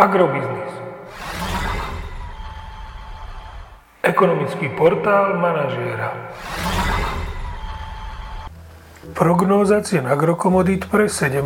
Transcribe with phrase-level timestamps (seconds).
[0.00, 0.72] Agrobiznis.
[4.00, 6.16] Ekonomický portál manažéra.
[9.12, 11.44] Prognóza cien agrokomodít pre 17.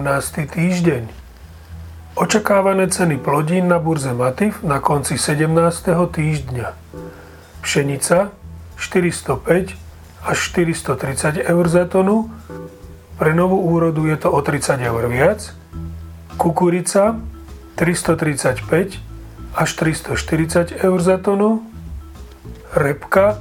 [0.55, 1.03] týždeň.
[2.15, 5.51] Očakávané ceny plodín na burze Matif na konci 17.
[6.15, 6.79] týždňa.
[7.59, 8.31] Pšenica
[8.79, 9.75] 405
[10.23, 12.31] až 430 eur za tonu,
[13.19, 15.51] pre novú úrodu je to o 30 eur viac,
[16.39, 17.19] kukurica
[17.75, 18.99] 335
[19.55, 21.63] až 340 eur za tonu,
[22.75, 23.39] repka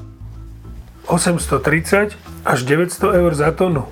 [1.07, 3.89] 830 až 900 eur za tonu.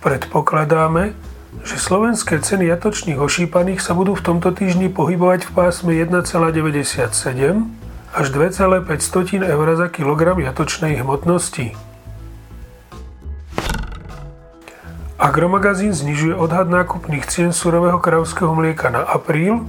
[0.00, 1.18] Predpokladáme,
[1.66, 7.10] že slovenské ceny jatočných ošípaných sa budú v tomto týždni pohybovať v pásme 1,97
[8.14, 8.86] až 2,5
[9.42, 11.74] eur za kilogram jatočnej hmotnosti.
[15.16, 19.64] Agromagazín znižuje odhad nákupných cien surového kravského mlieka na apríl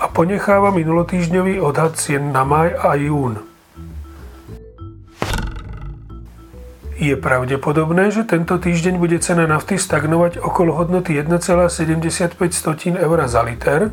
[0.00, 3.44] a ponecháva minulotýždňový odhad cien na maj a jún.
[6.96, 12.40] Je pravdepodobné, že tento týždeň bude cena nafty stagnovať okolo hodnoty 1,75
[12.96, 13.92] eur za liter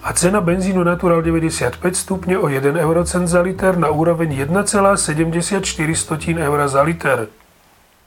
[0.00, 5.60] a cena benzínu Natural 95 stupne o 1 eurocent za liter na úroveň 1,74
[6.40, 7.28] eur za liter.